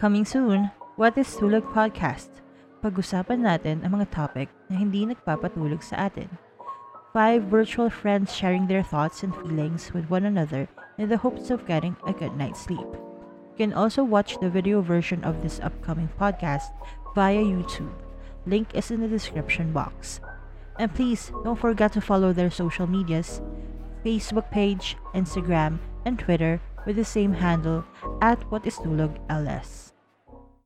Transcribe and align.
Coming 0.00 0.24
soon, 0.24 0.72
What 0.96 1.20
is 1.20 1.36
Tulog 1.36 1.76
Podcast? 1.76 2.40
Pag-usapan 2.80 3.44
natin 3.44 3.84
ang 3.84 4.00
mga 4.00 4.08
topic 4.08 4.48
na 4.72 4.80
hindi 4.80 5.04
nagpapatulog 5.04 5.84
sa 5.84 6.08
atin. 6.08 6.40
Five 7.12 7.52
virtual 7.52 7.92
friends 7.92 8.32
sharing 8.32 8.64
their 8.64 8.80
thoughts 8.80 9.20
and 9.20 9.36
feelings 9.44 9.92
with 9.92 10.08
one 10.08 10.24
another 10.24 10.72
in 10.96 11.12
the 11.12 11.20
hopes 11.20 11.52
of 11.52 11.68
getting 11.68 12.00
a 12.08 12.16
good 12.16 12.32
night's 12.32 12.64
sleep. 12.64 12.88
You 13.52 13.68
can 13.68 13.76
also 13.76 14.00
watch 14.00 14.40
the 14.40 14.48
video 14.48 14.80
version 14.80 15.20
of 15.20 15.44
this 15.44 15.60
upcoming 15.60 16.08
podcast 16.16 16.72
via 17.12 17.44
YouTube. 17.44 17.92
Link 18.48 18.72
is 18.72 18.88
in 18.88 19.04
the 19.04 19.12
description 19.12 19.68
box. 19.68 20.24
And 20.80 20.88
please 20.88 21.28
don't 21.44 21.60
forget 21.60 21.92
to 21.92 22.00
follow 22.00 22.32
their 22.32 22.48
social 22.48 22.88
medias 22.88 23.44
Facebook 24.00 24.48
page, 24.48 24.96
Instagram, 25.12 25.76
and 26.08 26.16
Twitter 26.16 26.56
with 26.86 26.96
the 26.96 27.04
same 27.04 27.32
handle 27.32 27.84
at 28.22 28.42
What 28.50 28.66
is 28.66 28.76
Tulog 28.76 29.18
LS. 29.28 29.92